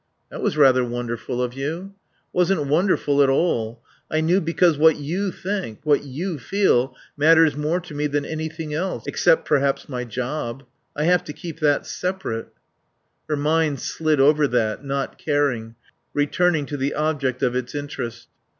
"That 0.31 0.41
was 0.41 0.57
rather 0.57 0.83
wonderful 0.83 1.43
of 1.43 1.53
you." 1.53 1.93
"Wasn't 2.33 2.65
wonderful 2.65 3.21
at 3.21 3.29
all. 3.29 3.83
I 4.09 4.19
knew 4.19 4.41
because 4.41 4.75
what 4.75 4.95
you 4.97 5.31
think, 5.31 5.81
what 5.83 6.03
you 6.03 6.39
feel, 6.39 6.95
matters 7.15 7.55
more 7.55 7.79
to 7.81 7.93
me 7.93 8.07
than 8.07 8.25
anything 8.25 8.73
else. 8.73 9.05
Except 9.05 9.45
perhaps 9.45 9.87
my 9.87 10.03
job. 10.03 10.63
I 10.95 11.03
have 11.03 11.23
to 11.25 11.33
keep 11.33 11.59
that 11.59 11.85
separate." 11.85 12.47
Her 13.29 13.35
mind 13.37 13.79
slid 13.79 14.19
over 14.19 14.47
that, 14.47 14.83
not 14.83 15.19
caring, 15.19 15.75
returning 16.15 16.65
to 16.65 16.77
the 16.77 16.95
object 16.95 17.43
of 17.43 17.55
its 17.55 17.75
interest. 17.75 18.27